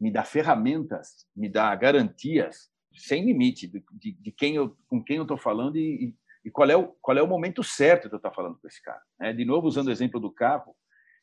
me 0.00 0.10
dá 0.10 0.24
ferramentas, 0.24 1.26
me 1.36 1.46
dá 1.46 1.74
garantias 1.74 2.70
sem 2.96 3.24
limite 3.24 3.68
de, 3.68 3.84
de, 3.92 4.12
de 4.12 4.32
quem 4.32 4.56
eu, 4.56 4.76
com 4.88 5.02
quem 5.02 5.16
eu 5.16 5.22
estou 5.22 5.36
falando 5.36 5.76
e, 5.76 6.14
e, 6.44 6.50
qual, 6.50 6.68
é 6.70 6.76
o, 6.76 6.88
qual 7.00 7.16
é 7.16 7.22
o 7.22 7.26
momento 7.26 7.62
certo 7.62 8.08
de 8.08 8.14
eu 8.14 8.16
estar 8.16 8.32
falando 8.32 8.58
com 8.58 8.66
esse 8.66 8.82
cara. 8.82 9.00
Né? 9.18 9.32
De 9.32 9.44
novo, 9.44 9.66
usando 9.66 9.88
o 9.88 9.92
exemplo 9.92 10.18
do 10.18 10.32
carro, 10.32 10.74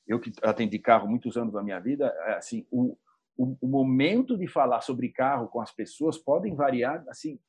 eu 0.08 0.20
que 0.20 0.32
atendi 0.44 0.80
carro 0.80 1.08
muitos 1.08 1.36
anos 1.36 1.54
da 1.54 1.64
minha 1.64 1.80
vida, 1.80 2.14
é 2.28 2.36
assim, 2.36 2.66
o, 2.72 2.98
o, 3.38 3.56
o 3.62 3.68
momento 3.68 4.38
de 4.38 4.48
falar 4.48 4.82
sobre 4.82 5.10
carro 5.10 5.48
com 5.48 5.62
as 5.62 5.72
pessoas 5.72 6.18
podem 6.18 6.56
variar 6.56 7.04
assim 7.08 7.40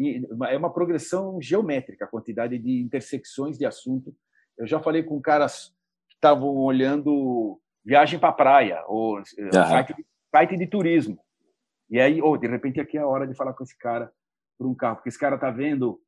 e 0.00 0.26
é 0.48 0.56
uma 0.56 0.72
progressão 0.72 1.40
geométrica 1.42 2.06
a 2.06 2.08
quantidade 2.08 2.58
de 2.58 2.80
intersecções 2.80 3.58
de 3.58 3.66
assunto. 3.66 4.14
Eu 4.56 4.66
já 4.66 4.80
falei 4.80 5.02
com 5.02 5.20
caras 5.20 5.74
que 6.08 6.14
estavam 6.14 6.56
olhando 6.56 7.60
viagem 7.84 8.18
para 8.18 8.32
praia, 8.32 8.82
ou 8.86 9.18
uhum. 9.18 9.24
site, 9.52 9.94
de, 9.94 10.06
site 10.34 10.56
de 10.56 10.66
turismo. 10.66 11.18
E 11.90 12.00
aí, 12.00 12.22
oh, 12.22 12.36
de 12.38 12.46
repente, 12.46 12.80
aqui 12.80 12.96
é 12.96 13.00
a 13.02 13.06
hora 13.06 13.26
de 13.26 13.34
falar 13.34 13.52
com 13.52 13.62
esse 13.62 13.76
cara 13.76 14.10
por 14.58 14.66
um 14.66 14.74
carro, 14.74 14.96
porque 14.96 15.10
esse 15.10 15.18
cara 15.18 15.34
está 15.34 15.50
vendo 15.50 16.00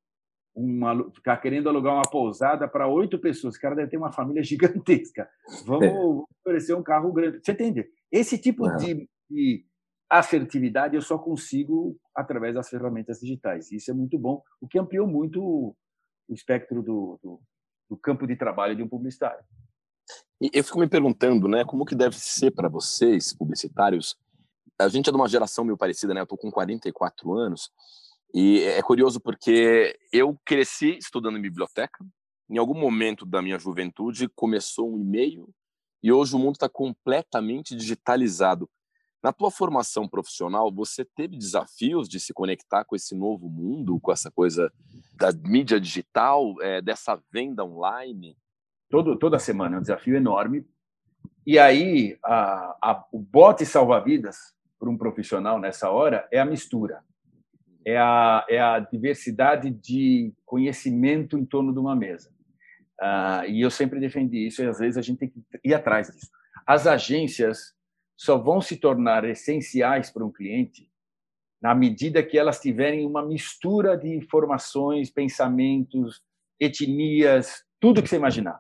uma, 0.55 1.11
ficar 1.13 1.37
querendo 1.39 1.69
alugar 1.69 1.95
uma 1.95 2.11
pousada 2.11 2.67
para 2.67 2.89
oito 2.89 3.19
pessoas. 3.19 3.57
O 3.57 3.61
cara 3.61 3.75
deve 3.75 3.91
ter 3.91 3.99
uma 3.99 4.13
família 4.13 4.41
gigantesca. 4.45 5.29
Vamos 5.67 5.85
é. 5.85 5.93
oferecer 6.41 6.75
um 6.75 6.83
carro 6.83 7.13
grande. 7.13 7.41
Você 7.43 7.53
entende? 7.53 7.87
Esse 8.13 8.37
tipo 8.37 8.69
é. 8.69 8.77
de, 8.77 9.09
de, 9.31 9.67
assertividade 10.11 10.95
eu 10.95 11.01
só 11.01 11.17
consigo 11.17 11.99
através 12.15 12.55
das 12.55 12.69
ferramentas 12.69 13.19
digitais. 13.19 13.73
Isso 13.73 13.91
é 13.91 13.95
muito 13.95 14.19
bom, 14.19 14.43
o 14.61 14.69
que 14.69 14.79
ampliou 14.79 15.07
muito 15.07 15.43
o 15.43 15.75
espectro 16.35 16.83
do, 16.83 17.19
do, 17.23 17.41
do 17.89 17.97
campo 17.97 18.27
de 18.27 18.37
trabalho 18.37 18.77
de 18.77 18.83
um 18.83 18.89
publicitário. 18.89 19.43
E 20.41 20.51
eu 20.53 20.63
fico 20.63 20.79
me 20.79 20.89
perguntando, 20.89 21.49
né, 21.49 21.65
como 21.65 21.87
que 21.87 21.95
deve 21.95 22.17
ser 22.17 22.51
para 22.51 22.69
vocês, 22.69 23.35
publicitários? 23.35 24.17
A 24.79 24.89
gente 24.89 25.09
é 25.09 25.13
de 25.13 25.17
uma 25.17 25.29
geração 25.29 25.65
meio 25.65 25.79
parecida, 25.79 26.13
né? 26.13 26.21
Eu 26.21 26.27
tô 26.27 26.37
com 26.37 26.51
44 26.51 27.33
anos 27.33 27.71
e 28.35 28.63
é 28.63 28.83
curioso 28.83 29.21
porque 29.21 29.97
eu 30.13 30.37
cresci 30.45 30.99
estudando 30.99 31.39
em 31.39 31.43
biblioteca. 31.43 32.05
Em 32.51 32.59
algum 32.59 32.75
momento 32.75 33.25
da 33.25 33.41
minha 33.41 33.59
juventude 33.59 34.29
começou 34.35 34.93
um 34.93 34.99
e-mail 34.99 35.49
e 36.03 36.13
hoje 36.13 36.35
o 36.35 36.39
mundo 36.39 36.55
está 36.55 36.69
completamente 36.69 37.77
digitalizado. 37.77 38.69
Na 39.23 39.33
tua 39.33 39.51
formação 39.51 40.09
profissional, 40.09 40.73
você 40.73 41.05
teve 41.05 41.37
desafios 41.37 42.09
de 42.09 42.19
se 42.19 42.35
conectar 42.35 42.85
com 42.85 42.97
esse 42.97 43.15
novo 43.15 43.49
mundo, 43.49 44.01
com 44.01 44.11
essa 44.11 44.31
coisa 44.31 44.73
da 45.15 45.31
mídia 45.33 45.81
digital, 45.81 46.61
é, 46.61 46.83
dessa 46.83 47.21
venda 47.33 47.65
online? 47.65 48.37
Todo, 48.91 49.17
toda 49.17 49.39
semana 49.39 49.77
é 49.77 49.79
um 49.79 49.83
desafio 49.83 50.17
enorme. 50.17 50.67
E 51.47 51.59
aí, 51.59 52.19
a, 52.25 52.77
a, 52.83 53.05
o 53.13 53.19
bote 53.21 53.65
salva-vidas 53.65 54.37
para 54.79 54.91
um 54.91 54.99
profissional 54.99 55.61
nessa 55.61 55.89
hora 55.89 56.27
é 56.33 56.41
a 56.41 56.45
mistura 56.45 57.05
é 57.85 57.99
a, 57.99 58.45
é 58.49 58.61
a 58.61 58.79
diversidade 58.79 59.71
de 59.71 60.33
conhecimento 60.45 61.37
em 61.39 61.45
torno 61.45 61.73
de 61.73 61.79
uma 61.79 61.95
mesa. 61.95 62.32
Uh, 63.01 63.45
e 63.49 63.61
eu 63.61 63.71
sempre 63.71 63.99
defendi 63.99 64.47
isso, 64.47 64.63
e 64.63 64.67
às 64.67 64.79
vezes 64.79 64.97
a 64.97 65.03
gente 65.03 65.19
tem 65.19 65.29
que 65.29 65.41
ir 65.65 65.75
atrás 65.75 66.09
disso. 66.09 66.31
As 66.67 66.87
agências 66.87 67.75
só 68.17 68.39
vão 68.39 68.61
se 68.61 68.77
tornar 68.77 69.25
essenciais 69.25 70.11
para 70.11 70.25
um 70.25 70.31
cliente 70.31 70.89
na 71.61 71.75
medida 71.75 72.23
que 72.23 72.37
elas 72.37 72.61
tiverem 72.61 73.07
uma 73.07 73.25
mistura 73.25 73.97
de 73.97 74.09
informações, 74.09 75.11
pensamentos, 75.11 76.21
etnias, 76.59 77.65
tudo 77.81 78.03
que 78.03 78.09
você 78.09 78.17
imaginar. 78.17 78.59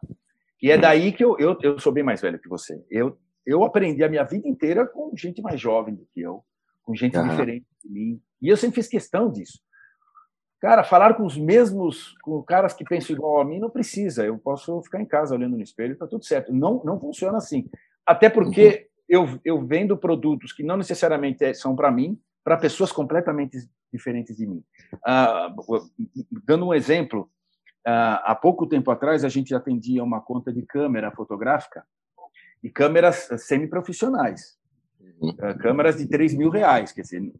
E 0.62 0.70
é 0.70 0.78
daí 0.78 1.12
que 1.12 1.24
eu, 1.24 1.36
eu, 1.38 1.58
eu 1.62 1.78
sou 1.80 1.92
bem 1.92 2.04
mais 2.04 2.20
velho 2.20 2.38
que 2.38 2.48
você. 2.48 2.80
Eu, 2.88 3.18
eu 3.44 3.64
aprendi 3.64 4.04
a 4.04 4.08
minha 4.08 4.22
vida 4.22 4.46
inteira 4.48 4.86
com 4.86 5.10
gente 5.16 5.42
mais 5.42 5.60
jovem 5.60 5.94
do 5.94 6.06
que 6.12 6.20
eu, 6.20 6.44
com 6.84 6.94
gente 6.94 7.16
uhum. 7.16 7.28
diferente 7.28 7.66
de 7.84 7.90
mim, 7.90 8.22
e 8.40 8.48
eu 8.48 8.56
sempre 8.56 8.76
fiz 8.76 8.86
questão 8.86 9.30
disso. 9.30 9.60
Cara, 10.62 10.84
falar 10.84 11.14
com 11.14 11.26
os 11.26 11.36
mesmos, 11.36 12.16
com 12.22 12.40
caras 12.40 12.72
que 12.72 12.84
pensam 12.84 13.16
igual 13.16 13.40
a 13.40 13.44
mim, 13.44 13.58
não 13.58 13.68
precisa. 13.68 14.24
Eu 14.24 14.38
posso 14.38 14.80
ficar 14.82 15.00
em 15.00 15.04
casa 15.04 15.34
olhando 15.34 15.56
no 15.56 15.62
espelho, 15.62 15.94
está 15.94 16.06
tudo 16.06 16.24
certo. 16.24 16.52
Não, 16.52 16.80
não 16.84 17.00
funciona 17.00 17.36
assim. 17.36 17.68
Até 18.06 18.30
porque 18.30 18.88
uhum. 19.08 19.26
eu, 19.26 19.40
eu 19.44 19.66
vendo 19.66 19.96
produtos 19.96 20.52
que 20.52 20.62
não 20.62 20.76
necessariamente 20.76 21.44
é, 21.44 21.52
são 21.52 21.74
para 21.74 21.90
mim, 21.90 22.16
para 22.44 22.56
pessoas 22.56 22.92
completamente 22.92 23.58
diferentes 23.92 24.36
de 24.36 24.46
mim. 24.46 24.62
Ah, 25.04 25.52
dando 26.46 26.68
um 26.68 26.72
exemplo, 26.72 27.28
ah, 27.84 28.22
há 28.24 28.34
pouco 28.36 28.64
tempo 28.64 28.88
atrás 28.92 29.24
a 29.24 29.28
gente 29.28 29.52
atendia 29.52 30.04
uma 30.04 30.20
conta 30.20 30.52
de 30.52 30.62
câmera 30.62 31.10
fotográfica 31.10 31.84
e 32.62 32.70
câmeras 32.70 33.28
semiprofissionais. 33.36 34.56
Uhum. 35.20 35.34
Ah, 35.40 35.54
câmeras 35.54 35.96
de 35.96 36.06
3 36.06 36.34
mil 36.34 36.50
reais, 36.50 36.92
quer 36.92 37.02
dizer, 37.02 37.32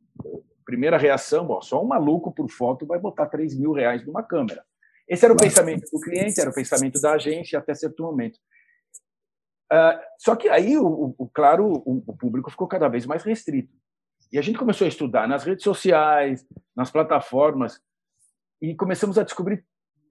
primeira 0.65 0.97
reação, 0.97 1.49
ó, 1.51 1.61
só 1.61 1.83
um 1.83 1.87
maluco 1.87 2.33
por 2.33 2.51
foto 2.51 2.87
vai 2.87 2.99
botar 2.99 3.27
3 3.27 3.59
mil 3.59 3.73
reais 3.73 4.05
numa 4.07 4.23
câmera. 4.23 4.65
Esse 5.09 5.25
era 5.25 5.35
o 5.35 5.37
pensamento 5.37 5.91
do 5.91 6.01
cliente, 6.01 6.41
era 6.41 6.51
o 6.51 6.55
pensamento 6.55 7.01
da 7.01 7.13
agência 7.13 7.59
até 7.59 7.75
certo 7.75 8.03
momento. 8.03 8.39
Uh, 9.73 9.99
só 10.19 10.37
que 10.37 10.49
aí, 10.49 10.77
o, 10.77 11.15
o 11.17 11.29
claro, 11.29 11.83
o, 11.87 12.03
o, 12.07 12.17
público 12.17 12.51
ficou 12.51 12.69
cada 12.69 12.89
vez 12.89 13.07
mais 13.07 13.23
restrito. 13.23 13.73
E 14.31 14.39
a 14.39 14.43
gente 14.43 14.59
começou 14.59 14.85
a 14.85 14.89
estudar 14.89 15.27
nas 15.27 15.45
redes 15.45 15.65
sociais, 15.65 16.47
nas 16.77 16.91
plataformas, 16.91 17.81
e 18.61 18.75
começamos 18.75 19.19
a 19.19 19.23
descobrir 19.23 19.65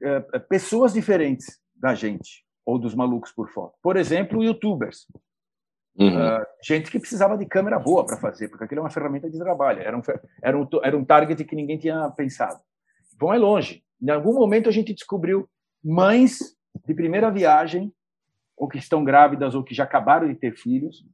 uh, 0.04 0.40
pessoas 0.50 0.94
diferentes 0.94 1.60
da 1.76 1.94
gente, 1.94 2.46
ou 2.66 2.78
dos 2.78 2.96
malucos 2.96 3.32
por 3.32 3.50
foto. 3.50 3.76
Por 3.82 3.98
exemplo, 3.98 4.44
youtubers. 4.44 5.08
Uhum. 6.02 6.18
Uh, 6.18 6.46
gente 6.64 6.90
que 6.90 7.00
precisava 7.00 7.38
de 7.38 7.46
câmera 7.46 7.78
boa 7.78 8.04
para 8.04 8.18
fazer, 8.18 8.48
porque 8.48 8.64
aquilo 8.64 8.80
é 8.80 8.84
uma 8.84 8.90
ferramenta 8.90 9.30
de 9.30 9.38
trabalho, 9.38 9.82
era 9.82 9.96
um, 9.96 10.02
era, 10.42 10.58
um, 10.58 10.68
era 10.84 10.98
um 10.98 11.06
target 11.06 11.44
que 11.44 11.56
ninguém 11.56 11.78
tinha 11.78 12.10
pensado. 12.12 12.60
Vão 13.20 13.30
mais 13.30 13.42
longe. 13.42 13.84
Em 14.02 14.10
algum 14.10 14.34
momento 14.34 14.68
a 14.68 14.72
gente 14.72 14.94
descobriu 14.94 15.48
mães 15.84 16.40
de 16.88 16.94
primeira 16.96 17.30
viagem, 17.30 17.94
ou 18.58 18.68
que 18.68 18.80
estão 18.80 19.04
grávidas, 19.04 19.54
ou 19.54 19.64
que 19.64 19.76
já 19.76 19.84
acabaram 19.84 20.28
de 20.28 20.36
ter 20.36 20.56
filhos, 20.56 21.06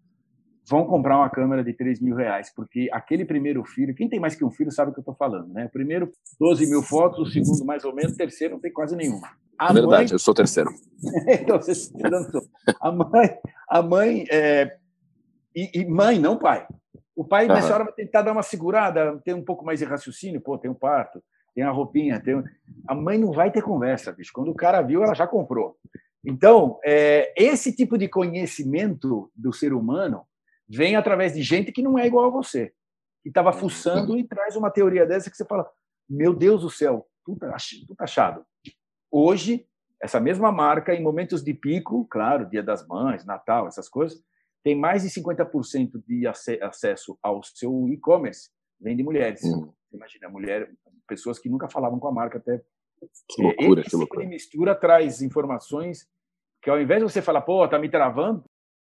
vão 0.70 0.86
comprar 0.86 1.18
uma 1.18 1.30
câmera 1.30 1.64
de 1.64 1.74
3 1.74 2.02
mil 2.02 2.16
reais, 2.16 2.52
porque 2.54 2.90
aquele 2.92 3.24
primeiro 3.24 3.64
filho, 3.64 3.96
quem 3.96 4.10
tem 4.10 4.20
mais 4.20 4.36
que 4.36 4.44
um 4.44 4.52
filho 4.52 4.72
sabe 4.72 4.92
o 4.92 4.94
que 4.94 5.00
eu 5.00 5.02
estou 5.02 5.16
falando, 5.16 5.54
né? 5.54 5.66
O 5.66 5.70
primeiro, 5.70 6.12
12 6.40 6.68
mil 6.68 6.84
fotos, 6.84 7.20
o 7.20 7.32
segundo, 7.32 7.66
mais 7.66 7.86
ou 7.86 7.96
menos, 7.96 8.14
o 8.14 8.18
terceiro 8.18 8.56
não 8.56 8.62
tem 8.62 8.72
quase 8.72 8.96
nenhuma. 8.96 9.30
A 9.58 9.72
Verdade, 9.72 10.04
mãe... 10.04 10.12
eu 10.12 10.20
sou 10.20 10.34
terceiro. 10.34 10.70
então, 11.28 11.60
você 11.62 11.92
não 12.10 12.42
A 12.82 12.92
mãe, 12.92 13.38
a 13.70 13.82
mãe 13.82 14.26
é... 14.30 14.78
e, 15.56 15.82
e, 15.82 15.86
mãe, 15.86 16.20
não 16.20 16.38
pai. 16.38 16.68
O 17.16 17.24
pai, 17.24 17.48
nessa 17.48 17.74
hora, 17.74 17.86
vai 17.86 17.94
tentar 17.94 18.22
dar 18.22 18.34
uma 18.34 18.44
segurada, 18.44 19.20
ter 19.24 19.34
um 19.34 19.44
pouco 19.44 19.66
mais 19.66 19.80
de 19.80 19.86
raciocínio, 19.86 20.42
pô, 20.42 20.58
tem 20.58 20.70
um 20.70 20.76
parto, 20.76 21.24
tem 21.56 21.64
a 21.64 21.72
roupinha, 21.72 22.20
tem... 22.20 22.44
a 22.88 22.94
mãe 22.94 23.18
não 23.18 23.32
vai 23.32 23.52
ter 23.52 23.64
conversa, 23.64 24.12
bicho. 24.12 24.32
Quando 24.34 24.52
o 24.52 24.56
cara 24.56 24.82
viu, 24.82 25.02
ela 25.02 25.16
já 25.16 25.26
comprou. 25.26 25.78
Então, 26.26 26.78
é, 26.84 27.34
esse 27.38 27.74
tipo 27.74 27.98
de 27.98 28.10
conhecimento 28.10 29.32
do 29.34 29.54
ser 29.54 29.74
humano 29.74 30.26
vem 30.68 30.96
através 30.96 31.34
de 31.34 31.42
gente 31.42 31.72
que 31.72 31.82
não 31.82 31.98
é 31.98 32.06
igual 32.06 32.26
a 32.26 32.30
você, 32.30 32.74
que 33.24 33.30
estava 33.30 33.52
uhum. 33.52 33.60
fuçando 33.60 34.18
e 34.18 34.24
traz 34.24 34.56
uma 34.56 34.72
teoria 34.72 35.06
dessa 35.06 35.30
que 35.30 35.38
você 35.38 35.46
fala: 35.46 35.70
meu 36.10 36.34
Deus 36.34 36.62
do 36.62 36.70
céu, 36.70 37.08
tudo 37.26 37.40
tá 37.40 37.56
achado. 38.00 38.46
Hoje, 39.12 39.66
essa 40.02 40.20
mesma 40.20 40.52
marca, 40.52 40.94
em 40.94 41.02
momentos 41.02 41.44
de 41.44 41.54
pico, 41.54 42.06
claro, 42.06 42.50
Dia 42.50 42.62
das 42.62 42.86
Mães, 42.88 43.26
Natal, 43.26 43.68
essas 43.68 43.90
coisas, 43.90 44.22
tem 44.64 44.76
mais 44.76 45.04
de 45.04 45.10
50% 45.10 46.04
de 46.06 46.28
acesso 46.28 47.18
ao 47.22 47.42
seu 47.44 47.88
e-commerce 47.90 48.50
vem 48.80 48.96
de 48.96 49.04
mulheres. 49.04 49.44
Hum. 49.44 49.72
Imagina, 49.92 50.30
mulher, 50.30 50.72
pessoas 51.08 51.40
que 51.40 51.50
nunca 51.50 51.70
falavam 51.70 52.00
com 52.00 52.08
a 52.08 52.12
marca 52.12 52.38
até. 52.38 52.62
Que 53.30 53.42
loucura, 53.42 53.82
Esse 53.82 53.90
que 53.92 53.96
loucura. 53.96 54.22
Tipo 54.22 54.32
mistura 54.32 54.76
traz 54.76 55.22
informações 55.22 56.08
que, 56.62 56.70
ao 56.70 56.82
invés 56.82 57.02
de 57.02 57.12
você 57.12 57.22
falar, 57.22 57.42
pô, 57.42 57.68
tá 57.68 57.80
me 57.80 57.90
travando, 57.90 58.44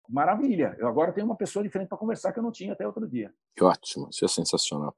maravilha. 0.09 0.75
Eu 0.77 0.87
agora 0.87 1.11
tenho 1.11 1.25
uma 1.25 1.35
pessoa 1.35 1.63
diferente 1.63 1.89
para 1.89 1.97
conversar 1.97 2.31
que 2.31 2.39
eu 2.39 2.43
não 2.43 2.51
tinha 2.51 2.73
até 2.73 2.85
outro 2.85 3.07
dia. 3.07 3.33
Que 3.55 3.63
ótimo, 3.63 4.09
isso 4.09 4.25
é 4.25 4.27
sensacional. 4.27 4.95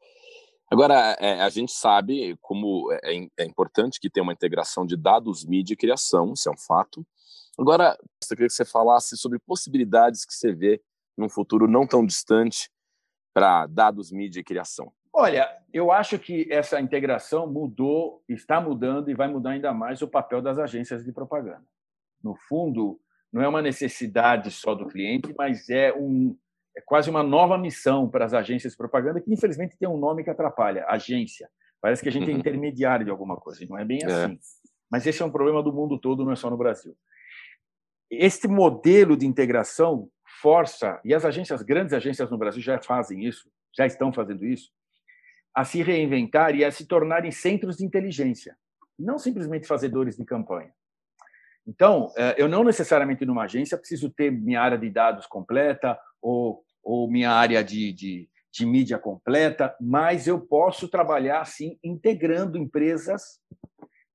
Agora, 0.69 1.15
é, 1.19 1.41
a 1.41 1.49
gente 1.49 1.71
sabe 1.71 2.37
como 2.41 2.91
é, 2.91 2.99
é, 3.03 3.27
é, 3.39 3.45
importante 3.45 3.99
que 3.99 4.09
tenha 4.09 4.23
uma 4.23 4.33
integração 4.33 4.85
de 4.85 4.97
dados, 4.97 5.45
mídia 5.45 5.73
e 5.73 5.77
criação, 5.77 6.33
isso 6.33 6.49
é 6.49 6.51
um 6.51 6.57
fato. 6.57 7.05
Agora, 7.57 7.97
eu 7.99 8.35
queria 8.35 8.47
que 8.47 8.53
você 8.53 8.65
falasse 8.65 9.15
sobre 9.17 9.39
possibilidades 9.39 10.25
que 10.25 10.33
você 10.33 10.53
vê 10.53 10.81
num 11.17 11.29
futuro 11.29 11.67
não 11.67 11.87
tão 11.87 12.05
distante 12.05 12.69
para 13.33 13.65
dados, 13.65 14.11
mídia 14.11 14.41
e 14.41 14.43
criação. 14.43 14.91
Olha, 15.13 15.49
eu 15.73 15.91
acho 15.91 16.19
que 16.19 16.47
essa 16.51 16.79
integração 16.81 17.51
mudou, 17.51 18.21
está 18.27 18.59
mudando 18.59 19.09
e 19.09 19.15
vai 19.15 19.27
mudar 19.27 19.51
ainda 19.51 19.73
mais 19.73 20.01
o 20.01 20.07
papel 20.07 20.41
das 20.41 20.59
agências 20.59 21.03
de 21.03 21.11
propaganda. 21.11 21.65
No 22.23 22.35
fundo, 22.35 22.99
não 23.37 23.43
é 23.43 23.47
uma 23.47 23.61
necessidade 23.61 24.49
só 24.49 24.73
do 24.73 24.87
cliente, 24.87 25.31
mas 25.37 25.69
é, 25.69 25.93
um, 25.93 26.35
é 26.75 26.81
quase 26.81 27.07
uma 27.07 27.21
nova 27.21 27.55
missão 27.55 28.09
para 28.09 28.25
as 28.25 28.33
agências 28.33 28.73
de 28.73 28.77
propaganda, 28.77 29.21
que 29.21 29.31
infelizmente 29.31 29.77
tem 29.77 29.87
um 29.87 29.95
nome 29.97 30.23
que 30.23 30.29
atrapalha 30.31 30.87
agência. 30.87 31.47
Parece 31.79 32.01
que 32.01 32.09
a 32.09 32.11
gente 32.11 32.27
é 32.31 32.33
uhum. 32.33 32.39
intermediário 32.39 33.05
de 33.05 33.11
alguma 33.11 33.37
coisa, 33.37 33.63
não 33.69 33.77
é 33.77 33.85
bem 33.85 33.99
é. 34.01 34.05
assim. 34.07 34.39
Mas 34.89 35.05
esse 35.05 35.21
é 35.21 35.25
um 35.25 35.31
problema 35.31 35.61
do 35.61 35.71
mundo 35.71 35.99
todo, 35.99 36.25
não 36.25 36.31
é 36.31 36.35
só 36.35 36.49
no 36.49 36.57
Brasil. 36.57 36.97
Este 38.09 38.47
modelo 38.47 39.15
de 39.15 39.27
integração 39.27 40.09
força, 40.41 40.99
e 41.05 41.13
as 41.13 41.23
agências, 41.23 41.61
grandes 41.61 41.93
agências 41.93 42.31
no 42.31 42.39
Brasil 42.39 42.61
já 42.61 42.81
fazem 42.81 43.23
isso, 43.23 43.51
já 43.77 43.85
estão 43.85 44.11
fazendo 44.11 44.43
isso, 44.45 44.71
a 45.53 45.63
se 45.63 45.83
reinventar 45.83 46.55
e 46.55 46.65
a 46.65 46.71
se 46.71 46.87
tornarem 46.87 47.29
centros 47.29 47.77
de 47.77 47.85
inteligência, 47.85 48.57
não 48.97 49.19
simplesmente 49.19 49.67
fazedores 49.67 50.17
de 50.17 50.25
campanha. 50.25 50.73
Então, 51.67 52.13
é, 52.15 52.35
eu 52.37 52.47
não 52.47 52.63
necessariamente 52.63 53.25
numa 53.25 53.43
agência 53.43 53.77
preciso 53.77 54.09
ter 54.09 54.31
minha 54.31 54.61
área 54.61 54.77
de 54.77 54.89
dados 54.89 55.27
completa 55.27 55.99
ou, 56.21 56.63
ou 56.81 57.11
minha 57.11 57.31
área 57.31 57.61
de, 57.61 57.91
de, 57.91 58.29
de 58.53 58.65
mídia 58.65 58.97
completa, 58.97 59.75
mas 59.81 60.27
eu 60.27 60.39
posso 60.39 60.87
trabalhar 60.87 61.41
assim, 61.41 61.77
integrando 61.83 62.57
empresas 62.57 63.39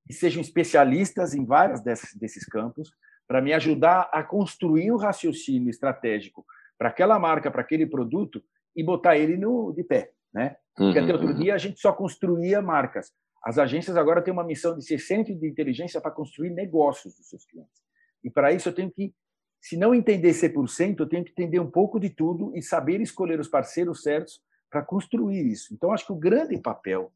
que 0.07 0.15
sejam 0.15 0.41
especialistas 0.41 1.35
em 1.35 1.45
vários 1.45 1.83
desses, 1.83 2.19
desses 2.19 2.47
campos, 2.47 2.91
para 3.29 3.43
me 3.43 3.53
ajudar 3.53 4.09
a 4.13 4.23
construir 4.23 4.91
um 4.91 4.97
raciocínio 4.97 5.71
estratégico 5.71 6.45
para 6.79 6.89
aquela 6.89 7.19
marca, 7.19 7.51
para 7.51 7.61
aquele 7.61 7.87
produto 7.87 8.43
e 8.75 8.83
botar 8.83 9.17
ele 9.17 9.37
no, 9.37 9.73
de 9.73 9.85
pé. 9.85 10.11
Né? 10.33 10.57
Porque 10.75 10.99
até 10.99 11.13
outro 11.13 11.29
uhum. 11.29 11.39
dia 11.39 11.55
a 11.55 11.59
gente 11.59 11.79
só 11.79 11.93
construía 11.93 12.63
marcas. 12.63 13.13
As 13.43 13.59
agências 13.59 13.97
agora 13.97 14.23
têm 14.23 14.33
uma 14.33 14.45
missão 14.45 14.77
de 14.77 14.85
ser 14.85 14.99
centro 14.99 15.35
de 15.35 15.49
inteligência 15.49 16.01
para 16.01 16.11
construir 16.11 16.51
negócios 16.51 17.17
dos 17.17 17.29
seus 17.29 17.45
clientes. 17.45 17.83
E 18.23 18.31
para 18.31 18.53
isso 18.53 18.69
eu 18.69 18.75
tenho 18.75 18.91
que, 18.91 19.13
se 19.61 19.77
não 19.77 19.95
entender 19.95 20.31
100%, 20.31 21.01
eu 21.01 21.09
tenho 21.09 21.25
que 21.25 21.33
entender 21.33 21.59
um 21.59 21.71
pouco 21.71 21.99
de 21.99 22.09
tudo 22.09 22.57
e 22.57 22.63
saber 22.63 23.01
escolher 23.01 23.41
os 23.41 23.49
parceiros 23.49 24.03
certos 24.03 24.41
para 24.71 24.83
construir 24.83 25.45
isso. 25.45 25.75
Então, 25.75 25.93
acho 25.93 26.07
que 26.07 26.13
o 26.13 26.19
grande 26.19 26.57
papel, 26.57 27.13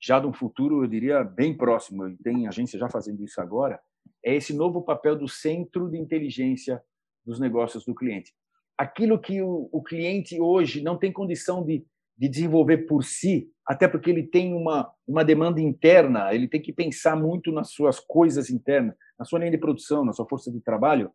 já 0.00 0.18
de 0.18 0.26
um 0.26 0.32
futuro, 0.32 0.82
eu 0.82 0.88
diria, 0.88 1.22
bem 1.22 1.56
próximo, 1.56 2.16
tem 2.18 2.46
agência 2.46 2.78
já 2.78 2.88
fazendo 2.88 3.24
isso 3.24 3.40
agora, 3.40 3.80
é 4.24 4.34
esse 4.34 4.52
novo 4.52 4.82
papel 4.82 5.16
do 5.16 5.28
centro 5.28 5.88
de 5.88 5.96
inteligência 5.96 6.82
dos 7.24 7.38
negócios 7.38 7.84
do 7.84 7.94
cliente. 7.94 8.34
Aquilo 8.76 9.18
que 9.18 9.40
o, 9.40 9.68
o 9.72 9.82
cliente 9.82 10.40
hoje 10.40 10.82
não 10.82 10.98
tem 10.98 11.12
condição 11.12 11.64
de, 11.64 11.84
de 12.18 12.28
desenvolver 12.28 12.78
por 12.78 13.04
si, 13.04 13.48
até 13.64 13.86
porque 13.86 14.10
ele 14.10 14.24
tem 14.24 14.52
uma, 14.52 14.90
uma 15.06 15.24
demanda 15.24 15.60
interna, 15.60 16.34
ele 16.34 16.48
tem 16.48 16.60
que 16.60 16.72
pensar 16.72 17.14
muito 17.14 17.52
nas 17.52 17.70
suas 17.70 18.00
coisas 18.00 18.50
internas, 18.50 18.96
na 19.18 19.24
sua 19.24 19.38
linha 19.38 19.52
de 19.52 19.58
produção, 19.58 20.04
na 20.04 20.12
sua 20.12 20.26
força 20.28 20.50
de 20.50 20.60
trabalho. 20.60 21.10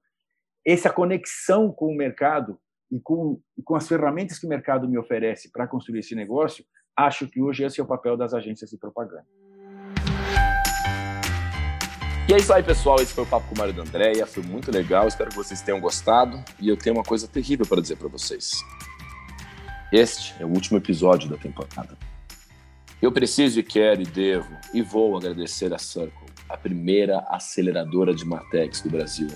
Essa 0.66 0.90
conexão 0.90 1.72
com 1.72 1.88
o 1.88 1.96
mercado 1.96 2.58
e 2.90 3.00
com, 3.02 3.42
e 3.58 3.64
com 3.64 3.76
as 3.76 3.88
ferramentas 3.88 4.40
que 4.40 4.46
o 4.46 4.50
mercado 4.50 4.88
me 4.88 4.98
oferece 4.98 5.52
para 5.52 5.68
construir 5.68 6.00
esse 6.00 6.16
negócio, 6.16 6.64
acho 6.96 7.28
que 7.28 7.42
hoje 7.42 7.64
esse 7.66 7.82
é 7.82 7.84
o 7.84 7.88
papel 7.88 8.16
das 8.16 8.34
agências 8.34 8.70
de 8.70 8.78
propaganda. 8.78 9.26
E 12.30 12.34
é 12.34 12.38
isso 12.38 12.54
aí, 12.54 12.64
pessoal. 12.64 12.96
Esse 13.02 13.14
foi 13.14 13.26
o 13.26 13.28
Papo 13.28 13.50
com 13.50 13.56
o 13.56 13.58
Mário 13.58 13.74
da 13.74 13.82
Andréia. 13.82 14.26
Foi 14.26 14.42
muito 14.42 14.72
legal. 14.72 15.08
Espero 15.10 15.30
que 15.30 15.36
vocês 15.36 15.62
tenham 15.62 15.82
gostado. 15.82 16.42
E 16.58 16.70
eu 16.70 16.78
tenho 16.78 16.96
uma 16.96 17.04
coisa 17.04 17.28
terrível 17.28 17.66
para 17.66 17.82
dizer 17.82 17.98
para 17.98 18.08
vocês. 18.08 18.64
Este 19.94 20.34
é 20.42 20.44
o 20.44 20.50
último 20.50 20.80
episódio 20.80 21.30
da 21.30 21.38
temporada. 21.38 21.96
Eu 23.00 23.12
preciso 23.12 23.60
e 23.60 23.64
quero 23.64 24.02
e 24.02 24.06
devo 24.06 24.50
e 24.74 24.82
vou 24.82 25.16
agradecer 25.16 25.72
a 25.72 25.78
Circle, 25.78 26.30
a 26.50 26.58
primeira 26.58 27.20
aceleradora 27.30 28.12
de 28.12 28.26
Martex 28.26 28.82
do 28.82 28.90
Brasil. 28.90 29.28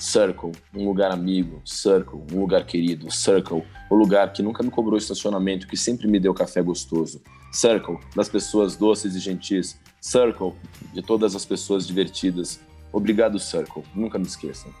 Circle, 0.00 0.50
um 0.74 0.84
lugar 0.84 1.12
amigo, 1.12 1.62
Circle, 1.64 2.20
um 2.32 2.40
lugar 2.40 2.66
querido, 2.66 3.12
Circle, 3.12 3.62
o 3.88 3.94
lugar 3.94 4.32
que 4.32 4.42
nunca 4.42 4.64
me 4.64 4.72
cobrou 4.72 4.98
estacionamento, 4.98 5.68
que 5.68 5.76
sempre 5.76 6.08
me 6.08 6.18
deu 6.18 6.34
café 6.34 6.60
gostoso. 6.60 7.22
Circle, 7.52 8.00
das 8.16 8.28
pessoas 8.28 8.74
doces 8.74 9.14
e 9.14 9.20
gentis, 9.20 9.78
Circle, 10.00 10.54
de 10.92 11.00
todas 11.00 11.36
as 11.36 11.44
pessoas 11.44 11.86
divertidas. 11.86 12.58
Obrigado, 12.92 13.38
Circle. 13.38 13.84
Nunca 13.94 14.18
me 14.18 14.26
esqueçam. 14.26 14.74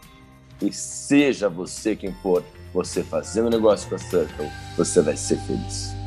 E 0.62 0.72
seja 0.72 1.48
você 1.48 1.96
quem 1.96 2.14
for, 2.22 2.44
você 2.72 3.02
fazendo 3.02 3.50
negócio 3.50 3.88
com 3.88 3.96
a 3.96 3.98
Circle, 3.98 4.48
você 4.76 5.02
vai 5.02 5.16
ser 5.16 5.36
feliz. 5.40 6.01